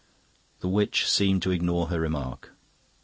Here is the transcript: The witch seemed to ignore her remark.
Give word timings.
The 0.61 0.67
witch 0.67 1.07
seemed 1.07 1.43
to 1.43 1.51
ignore 1.51 1.89
her 1.89 1.99
remark. 1.99 2.53